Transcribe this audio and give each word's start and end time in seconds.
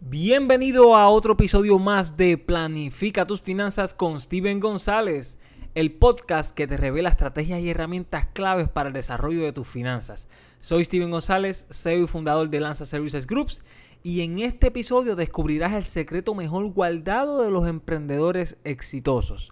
Bienvenido 0.00 0.94
a 0.94 1.08
otro 1.08 1.32
episodio 1.32 1.76
más 1.80 2.16
de 2.16 2.38
Planifica 2.38 3.26
tus 3.26 3.42
finanzas 3.42 3.94
con 3.94 4.20
Steven 4.20 4.60
González, 4.60 5.40
el 5.74 5.92
podcast 5.92 6.54
que 6.54 6.68
te 6.68 6.76
revela 6.76 7.08
estrategias 7.08 7.60
y 7.60 7.70
herramientas 7.70 8.28
claves 8.32 8.68
para 8.68 8.90
el 8.90 8.92
desarrollo 8.92 9.42
de 9.42 9.52
tus 9.52 9.66
finanzas. 9.66 10.28
Soy 10.60 10.84
Steven 10.84 11.10
González, 11.10 11.66
CEO 11.70 12.04
y 12.04 12.06
fundador 12.06 12.48
de 12.48 12.60
Lanza 12.60 12.86
Services 12.86 13.26
Groups, 13.26 13.64
y 14.04 14.20
en 14.20 14.38
este 14.38 14.68
episodio 14.68 15.16
descubrirás 15.16 15.72
el 15.72 15.84
secreto 15.84 16.32
mejor 16.32 16.72
guardado 16.72 17.42
de 17.42 17.50
los 17.50 17.66
emprendedores 17.66 18.56
exitosos, 18.62 19.50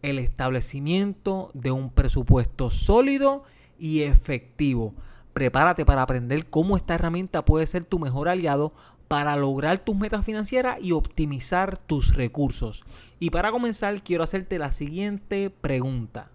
el 0.00 0.18
establecimiento 0.18 1.50
de 1.52 1.70
un 1.70 1.90
presupuesto 1.90 2.70
sólido 2.70 3.44
y 3.78 4.00
efectivo. 4.00 4.94
Prepárate 5.34 5.86
para 5.86 6.02
aprender 6.02 6.46
cómo 6.50 6.76
esta 6.76 6.94
herramienta 6.94 7.44
puede 7.44 7.66
ser 7.66 7.84
tu 7.86 7.98
mejor 7.98 8.28
aliado 8.28 8.72
para 9.12 9.36
lograr 9.36 9.78
tus 9.84 9.94
metas 9.94 10.24
financieras 10.24 10.78
y 10.80 10.92
optimizar 10.92 11.76
tus 11.76 12.14
recursos. 12.14 12.82
Y 13.18 13.28
para 13.28 13.50
comenzar, 13.50 14.02
quiero 14.02 14.24
hacerte 14.24 14.58
la 14.58 14.70
siguiente 14.70 15.50
pregunta. 15.50 16.30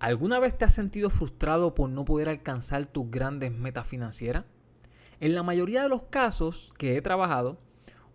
¿Alguna 0.00 0.40
vez 0.40 0.58
te 0.58 0.64
has 0.64 0.74
sentido 0.74 1.10
frustrado 1.10 1.76
por 1.76 1.88
no 1.88 2.04
poder 2.04 2.28
alcanzar 2.28 2.86
tus 2.86 3.08
grandes 3.08 3.52
metas 3.52 3.86
financieras? 3.86 4.46
En 5.20 5.32
la 5.32 5.44
mayoría 5.44 5.84
de 5.84 5.88
los 5.88 6.02
casos 6.02 6.72
que 6.76 6.96
he 6.96 7.02
trabajado, 7.02 7.60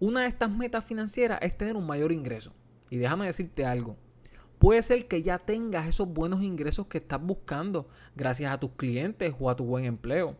una 0.00 0.22
de 0.22 0.26
estas 0.26 0.50
metas 0.50 0.84
financieras 0.84 1.38
es 1.40 1.56
tener 1.56 1.76
un 1.76 1.86
mayor 1.86 2.10
ingreso. 2.10 2.52
Y 2.90 2.96
déjame 2.96 3.26
decirte 3.26 3.64
algo. 3.64 3.94
Puede 4.58 4.82
ser 4.82 5.06
que 5.06 5.22
ya 5.22 5.38
tengas 5.38 5.86
esos 5.86 6.08
buenos 6.08 6.42
ingresos 6.42 6.88
que 6.88 6.98
estás 6.98 7.22
buscando 7.22 7.86
gracias 8.16 8.52
a 8.52 8.58
tus 8.58 8.72
clientes 8.72 9.32
o 9.38 9.48
a 9.48 9.54
tu 9.54 9.64
buen 9.64 9.84
empleo. 9.84 10.36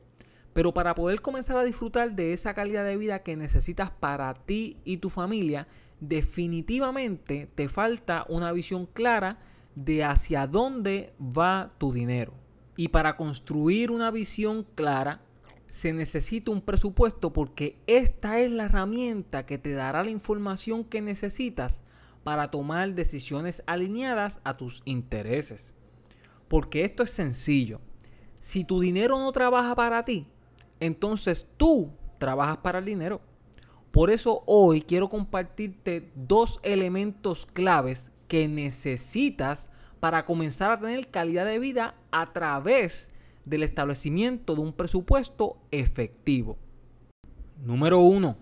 Pero 0.55 0.73
para 0.73 0.95
poder 0.95 1.21
comenzar 1.21 1.59
a 1.59 1.65
disfrutar 1.65 2.13
de 2.13 2.33
esa 2.33 2.55
calidad 2.55 2.85
de 2.85 2.97
vida 2.97 3.23
que 3.23 3.37
necesitas 3.37 3.91
para 3.91 4.33
ti 4.33 4.79
y 4.85 4.99
tu 4.99 5.11
familia, 5.11 5.67
definitivamente 6.01 7.51
te 7.55 7.69
falta 7.69 8.24
una 8.29 8.52
visión 8.52 8.87
clara 8.87 9.41
de 9.74 10.05
hacia 10.05 10.46
dónde 10.46 11.13
va 11.21 11.73
tu 11.77 11.93
dinero. 11.93 12.33
Y 12.77 12.88
para 12.88 13.16
construir 13.16 13.91
una 13.91 14.11
visión 14.11 14.65
clara, 14.74 15.21
se 15.66 15.93
necesita 15.93 16.52
un 16.52 16.61
presupuesto 16.61 17.33
porque 17.33 17.77
esta 17.89 18.39
es 18.39 18.51
la 18.51 18.66
herramienta 18.66 19.46
que 19.46 19.59
te 19.59 19.73
dará 19.73 20.05
la 20.05 20.11
información 20.11 20.85
que 20.85 21.02
necesitas 21.02 21.83
para 22.23 22.52
tomar 22.52 22.95
decisiones 22.95 23.65
alineadas 23.66 24.41
a 24.45 24.57
tus 24.57 24.83
intereses. 24.85 25.74
Porque 26.46 26.85
esto 26.85 27.02
es 27.02 27.11
sencillo. 27.11 27.80
Si 28.39 28.65
tu 28.65 28.79
dinero 28.79 29.18
no 29.18 29.33
trabaja 29.33 29.74
para 29.74 30.05
ti, 30.05 30.29
entonces 30.85 31.46
tú 31.57 31.93
trabajas 32.18 32.59
para 32.59 32.79
el 32.79 32.85
dinero. 32.85 33.21
Por 33.90 34.10
eso 34.10 34.43
hoy 34.46 34.82
quiero 34.82 35.09
compartirte 35.09 36.10
dos 36.15 36.59
elementos 36.63 37.46
claves 37.46 38.10
que 38.29 38.49
necesitas 38.49 39.71
para 40.01 40.24
comenzar 40.24 40.71
a 40.71 40.80
tener 40.80 41.09
calidad 41.10 41.46
de 41.46 41.59
vida 41.59 41.95
a 42.10 42.32
través 42.32 43.12
del 43.45 43.62
establecimiento 43.62 44.55
de 44.55 44.60
un 44.60 44.73
presupuesto 44.73 45.59
efectivo. 45.71 46.59
Número 47.62 48.01
uno, 48.01 48.37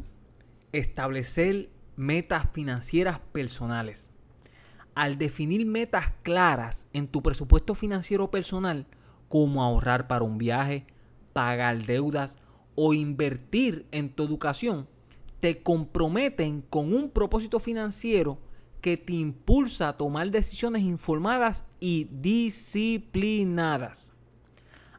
establecer 0.73 1.71
metas 1.97 2.49
financieras 2.53 3.21
personales. 3.33 4.11
Al 4.95 5.19
definir 5.19 5.67
metas 5.67 6.13
claras 6.23 6.89
en 6.93 7.09
tu 7.09 7.23
presupuesto 7.23 7.75
financiero 7.75 8.31
personal, 8.31 8.87
como 9.29 9.63
ahorrar 9.63 10.09
para 10.09 10.25
un 10.25 10.39
viaje, 10.39 10.87
pagar 11.33 11.87
deudas 11.87 12.39
o 12.75 12.95
invertir 12.95 13.87
en 13.91 14.11
tu 14.11 14.23
educación, 14.25 14.89
te 15.41 15.63
comprometen 15.63 16.63
con 16.63 16.95
un 16.95 17.11
propósito 17.11 17.59
financiero 17.59 18.39
que 18.81 18.97
te 18.97 19.15
impulsa 19.15 19.89
a 19.89 19.97
tomar 19.97 20.31
decisiones 20.31 20.83
informadas 20.83 21.65
y 21.81 22.07
disciplinadas. 22.11 24.13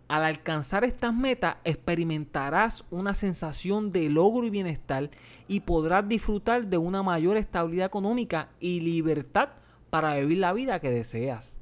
Al 0.08 0.24
alcanzar 0.24 0.84
estas 0.84 1.14
metas 1.14 1.58
experimentarás 1.64 2.84
una 2.92 3.14
sensación 3.14 3.92
de 3.92 4.10
logro 4.10 4.46
y 4.46 4.50
bienestar 4.50 5.10
y 5.48 5.62
podrás 5.62 6.08
disfrutar 6.08 6.68
de 6.68 6.78
una 6.78 7.04
mayor 7.04 7.38
estabilidad 7.38 7.88
económica 7.88 8.50
y 8.60 8.82
libertad 8.82 9.50
para 9.90 10.16
vivir 10.16 10.40
la 10.40 10.54
vida 10.54 10.80
que 10.80 10.92
deseas. 10.92 11.58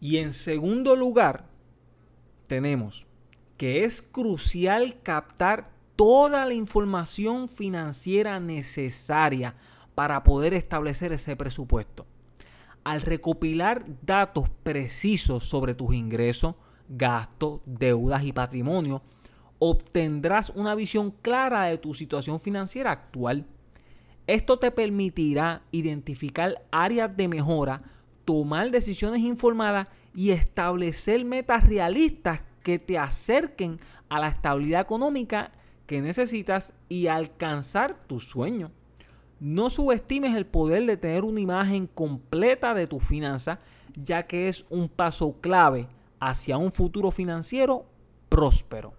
Y 0.00 0.18
en 0.18 0.32
segundo 0.32 0.96
lugar, 0.96 1.46
tenemos 2.46 3.06
que 3.62 3.84
es 3.84 4.02
crucial 4.02 4.96
captar 5.04 5.70
toda 5.94 6.44
la 6.46 6.52
información 6.52 7.48
financiera 7.48 8.40
necesaria 8.40 9.54
para 9.94 10.24
poder 10.24 10.52
establecer 10.52 11.12
ese 11.12 11.36
presupuesto. 11.36 12.04
Al 12.82 13.02
recopilar 13.02 13.84
datos 14.04 14.48
precisos 14.64 15.44
sobre 15.44 15.76
tus 15.76 15.94
ingresos, 15.94 16.56
gastos, 16.88 17.60
deudas 17.64 18.24
y 18.24 18.32
patrimonio, 18.32 19.00
obtendrás 19.60 20.50
una 20.50 20.74
visión 20.74 21.12
clara 21.22 21.66
de 21.66 21.78
tu 21.78 21.94
situación 21.94 22.40
financiera 22.40 22.90
actual. 22.90 23.46
Esto 24.26 24.58
te 24.58 24.72
permitirá 24.72 25.62
identificar 25.70 26.64
áreas 26.72 27.16
de 27.16 27.28
mejora, 27.28 27.80
tomar 28.24 28.72
decisiones 28.72 29.20
informadas 29.20 29.86
y 30.16 30.30
establecer 30.32 31.24
metas 31.24 31.64
realistas 31.64 32.40
que 32.62 32.78
te 32.78 32.98
acerquen 32.98 33.80
a 34.08 34.20
la 34.20 34.28
estabilidad 34.28 34.80
económica 34.80 35.52
que 35.86 36.00
necesitas 36.00 36.74
y 36.88 37.08
alcanzar 37.08 37.96
tu 38.06 38.20
sueño. 38.20 38.70
No 39.40 39.70
subestimes 39.70 40.36
el 40.36 40.46
poder 40.46 40.86
de 40.86 40.96
tener 40.96 41.24
una 41.24 41.40
imagen 41.40 41.86
completa 41.86 42.74
de 42.74 42.86
tu 42.86 43.00
finanza, 43.00 43.58
ya 43.94 44.26
que 44.26 44.48
es 44.48 44.64
un 44.70 44.88
paso 44.88 45.40
clave 45.40 45.88
hacia 46.20 46.56
un 46.56 46.70
futuro 46.70 47.10
financiero 47.10 47.86
próspero. 48.28 48.94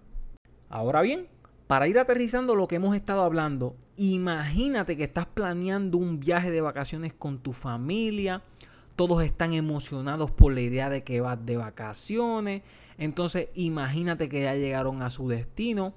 Ahora 0.68 1.00
bien, 1.00 1.28
para 1.66 1.88
ir 1.88 1.98
aterrizando 1.98 2.54
lo 2.54 2.68
que 2.68 2.76
hemos 2.76 2.94
estado 2.94 3.22
hablando, 3.22 3.74
imagínate 3.96 4.96
que 4.96 5.04
estás 5.04 5.26
planeando 5.26 5.96
un 5.96 6.20
viaje 6.20 6.50
de 6.50 6.60
vacaciones 6.60 7.14
con 7.14 7.38
tu 7.38 7.52
familia, 7.54 8.42
todos 8.96 9.24
están 9.24 9.54
emocionados 9.54 10.30
por 10.30 10.52
la 10.52 10.60
idea 10.60 10.90
de 10.90 11.02
que 11.02 11.20
vas 11.20 11.44
de 11.44 11.56
vacaciones, 11.56 12.62
entonces 12.98 13.48
imagínate 13.54 14.28
que 14.28 14.42
ya 14.42 14.54
llegaron 14.54 15.02
a 15.02 15.10
su 15.10 15.28
destino, 15.28 15.94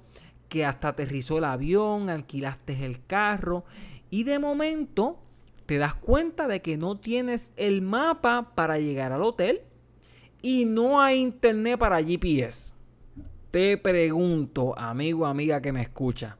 que 0.48 0.64
hasta 0.64 0.88
aterrizó 0.88 1.38
el 1.38 1.44
avión, 1.44 2.10
alquilaste 2.10 2.84
el 2.84 3.04
carro 3.04 3.64
y 4.10 4.24
de 4.24 4.38
momento 4.38 5.18
te 5.66 5.78
das 5.78 5.94
cuenta 5.94 6.48
de 6.48 6.62
que 6.62 6.78
no 6.78 6.96
tienes 6.96 7.52
el 7.56 7.82
mapa 7.82 8.52
para 8.54 8.78
llegar 8.78 9.12
al 9.12 9.22
hotel 9.22 9.60
y 10.40 10.64
no 10.64 11.00
hay 11.00 11.20
internet 11.20 11.78
para 11.78 12.02
GPS. 12.02 12.72
Te 13.50 13.76
pregunto, 13.76 14.78
amigo, 14.78 15.26
amiga 15.26 15.60
que 15.60 15.72
me 15.72 15.82
escucha, 15.82 16.38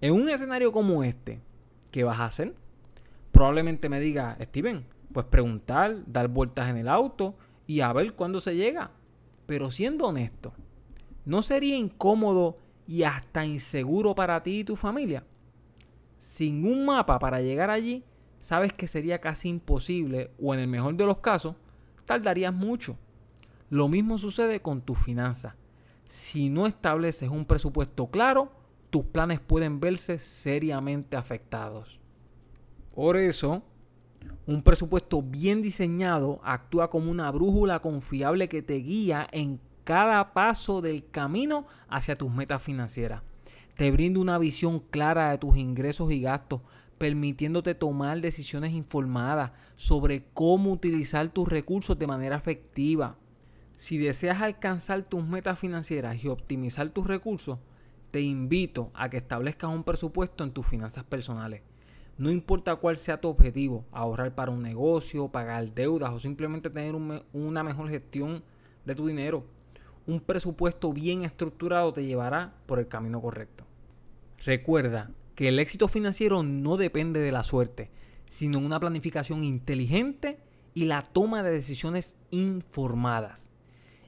en 0.00 0.12
un 0.12 0.28
escenario 0.28 0.72
como 0.72 1.02
este, 1.04 1.40
¿qué 1.90 2.04
vas 2.04 2.20
a 2.20 2.26
hacer? 2.26 2.54
Probablemente 3.32 3.88
me 3.88 4.00
diga, 4.00 4.36
Steven, 4.42 4.84
pues 5.12 5.26
preguntar, 5.26 6.02
dar 6.06 6.28
vueltas 6.28 6.68
en 6.68 6.76
el 6.76 6.88
auto 6.88 7.34
y 7.66 7.80
a 7.80 7.92
ver 7.92 8.12
cuándo 8.14 8.40
se 8.40 8.56
llega. 8.56 8.90
Pero 9.46 9.70
siendo 9.70 10.06
honesto, 10.06 10.52
¿no 11.24 11.42
sería 11.42 11.76
incómodo 11.76 12.56
y 12.86 13.04
hasta 13.04 13.44
inseguro 13.44 14.14
para 14.14 14.42
ti 14.42 14.60
y 14.60 14.64
tu 14.64 14.76
familia? 14.76 15.24
Sin 16.18 16.66
un 16.66 16.84
mapa 16.84 17.18
para 17.18 17.40
llegar 17.40 17.70
allí, 17.70 18.04
sabes 18.40 18.72
que 18.72 18.86
sería 18.86 19.20
casi 19.20 19.48
imposible 19.48 20.30
o 20.42 20.54
en 20.54 20.60
el 20.60 20.68
mejor 20.68 20.96
de 20.96 21.06
los 21.06 21.18
casos, 21.18 21.54
tardarías 22.04 22.52
mucho. 22.52 22.96
Lo 23.70 23.88
mismo 23.88 24.18
sucede 24.18 24.60
con 24.60 24.80
tus 24.80 24.98
finanzas. 24.98 25.54
Si 26.04 26.48
no 26.48 26.66
estableces 26.66 27.30
un 27.30 27.44
presupuesto 27.44 28.08
claro, 28.08 28.52
tus 28.90 29.04
planes 29.04 29.40
pueden 29.40 29.80
verse 29.80 30.18
seriamente 30.18 31.16
afectados. 31.16 32.00
Por 32.94 33.16
eso, 33.16 33.62
un 34.46 34.62
presupuesto 34.62 35.22
bien 35.22 35.62
diseñado 35.62 36.40
actúa 36.44 36.90
como 36.90 37.10
una 37.10 37.30
brújula 37.30 37.80
confiable 37.80 38.48
que 38.48 38.62
te 38.62 38.74
guía 38.74 39.26
en 39.32 39.60
cada 39.84 40.32
paso 40.32 40.80
del 40.80 41.08
camino 41.10 41.66
hacia 41.88 42.16
tus 42.16 42.30
metas 42.30 42.62
financieras. 42.62 43.22
Te 43.76 43.90
brinda 43.90 44.20
una 44.20 44.38
visión 44.38 44.80
clara 44.80 45.30
de 45.30 45.38
tus 45.38 45.56
ingresos 45.56 46.10
y 46.10 46.20
gastos, 46.20 46.60
permitiéndote 46.98 47.74
tomar 47.74 48.20
decisiones 48.20 48.72
informadas 48.72 49.52
sobre 49.76 50.24
cómo 50.32 50.72
utilizar 50.72 51.28
tus 51.28 51.48
recursos 51.48 51.98
de 51.98 52.06
manera 52.06 52.36
efectiva. 52.36 53.16
Si 53.76 53.98
deseas 53.98 54.40
alcanzar 54.40 55.02
tus 55.02 55.24
metas 55.24 55.58
financieras 55.58 56.24
y 56.24 56.28
optimizar 56.28 56.88
tus 56.90 57.06
recursos, 57.06 57.58
te 58.10 58.22
invito 58.22 58.90
a 58.94 59.10
que 59.10 59.18
establezcas 59.18 59.70
un 59.70 59.84
presupuesto 59.84 60.42
en 60.42 60.52
tus 60.52 60.66
finanzas 60.66 61.04
personales. 61.04 61.62
No 62.18 62.30
importa 62.30 62.76
cuál 62.76 62.96
sea 62.96 63.20
tu 63.20 63.28
objetivo, 63.28 63.84
ahorrar 63.92 64.34
para 64.34 64.50
un 64.50 64.62
negocio, 64.62 65.28
pagar 65.28 65.74
deudas 65.74 66.12
o 66.12 66.18
simplemente 66.18 66.70
tener 66.70 66.94
una 66.94 67.62
mejor 67.62 67.90
gestión 67.90 68.42
de 68.86 68.94
tu 68.94 69.06
dinero. 69.06 69.44
Un 70.06 70.20
presupuesto 70.20 70.92
bien 70.92 71.24
estructurado 71.24 71.92
te 71.92 72.06
llevará 72.06 72.54
por 72.64 72.78
el 72.78 72.88
camino 72.88 73.20
correcto. 73.20 73.64
Recuerda 74.44 75.10
que 75.34 75.48
el 75.48 75.58
éxito 75.58 75.88
financiero 75.88 76.42
no 76.42 76.78
depende 76.78 77.20
de 77.20 77.32
la 77.32 77.44
suerte, 77.44 77.90
sino 78.30 78.58
una 78.58 78.80
planificación 78.80 79.44
inteligente 79.44 80.38
y 80.72 80.86
la 80.86 81.02
toma 81.02 81.42
de 81.42 81.50
decisiones 81.50 82.16
informadas. 82.30 83.50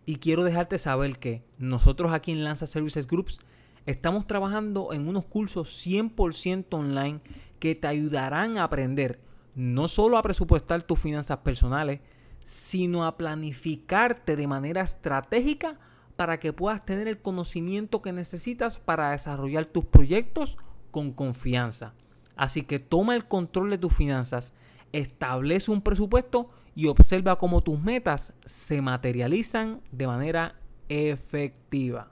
Y 0.06 0.16
quiero 0.16 0.44
dejarte 0.44 0.78
saber 0.78 1.18
que 1.18 1.42
nosotros 1.58 2.12
aquí 2.12 2.32
en 2.32 2.44
Lanza 2.44 2.66
Services 2.66 3.06
Groups 3.06 3.40
estamos 3.84 4.26
trabajando 4.26 4.92
en 4.92 5.08
unos 5.08 5.26
cursos 5.26 5.86
100% 5.86 6.66
online 6.70 7.20
que 7.58 7.74
te 7.74 7.86
ayudarán 7.86 8.58
a 8.58 8.64
aprender 8.64 9.20
no 9.54 9.88
solo 9.88 10.18
a 10.18 10.22
presupuestar 10.22 10.82
tus 10.82 11.00
finanzas 11.00 11.38
personales, 11.38 12.00
sino 12.44 13.04
a 13.04 13.16
planificarte 13.16 14.36
de 14.36 14.46
manera 14.46 14.82
estratégica 14.82 15.78
para 16.16 16.38
que 16.38 16.52
puedas 16.52 16.84
tener 16.84 17.08
el 17.08 17.20
conocimiento 17.20 18.00
que 18.00 18.12
necesitas 18.12 18.78
para 18.78 19.10
desarrollar 19.10 19.66
tus 19.66 19.84
proyectos 19.84 20.58
con 20.90 21.12
confianza. 21.12 21.94
Así 22.36 22.62
que 22.62 22.78
toma 22.78 23.16
el 23.16 23.26
control 23.26 23.70
de 23.70 23.78
tus 23.78 23.94
finanzas, 23.94 24.54
establece 24.92 25.70
un 25.70 25.82
presupuesto 25.82 26.50
y 26.74 26.86
observa 26.86 27.36
cómo 27.36 27.60
tus 27.60 27.80
metas 27.80 28.32
se 28.44 28.80
materializan 28.80 29.80
de 29.90 30.06
manera 30.06 30.54
efectiva. 30.88 32.10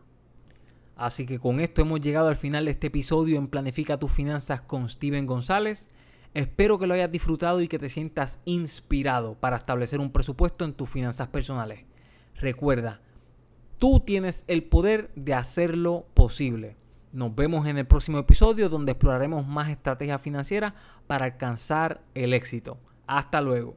Así 0.97 1.27
que 1.27 1.39
con 1.39 1.61
esto 1.61 1.83
hemos 1.83 2.01
llegado 2.01 2.29
al 2.29 2.37
final 2.37 2.65
de 2.65 2.71
este 2.71 2.87
episodio 2.87 3.37
en 3.37 3.49
Planifica 3.49 3.99
tus 3.99 4.11
finanzas 4.11 4.63
con 4.63 4.89
Steven 4.89 5.27
González. 5.27 5.91
Espero 6.33 6.79
que 6.79 6.87
lo 6.87 6.95
hayas 6.95 7.13
disfrutado 7.13 7.61
y 7.61 7.69
que 7.69 7.79
te 7.79 7.91
sientas 7.91 8.41
inspirado 8.47 9.35
para 9.35 9.57
establecer 9.57 10.01
un 10.01 10.11
presupuesto 10.11 10.65
en 10.65 10.73
tus 10.73 10.89
finanzas 10.89 11.29
personales. 11.29 11.85
Recuerda, 12.37 13.03
tú 13.79 14.01
tienes 14.01 14.45
el 14.49 14.65
poder 14.65 15.11
de 15.17 15.35
hacerlo 15.35 16.07
posible. 16.15 16.77
Nos 17.13 17.35
vemos 17.35 17.67
en 17.67 17.77
el 17.77 17.87
próximo 17.87 18.19
episodio 18.19 18.71
donde 18.71 18.93
exploraremos 18.93 19.47
más 19.47 19.69
estrategias 19.69 20.21
financieras 20.23 20.75
para 21.07 21.27
alcanzar 21.27 22.03
el 22.15 22.33
éxito. 22.33 22.79
Hasta 23.07 23.43
luego. 23.43 23.77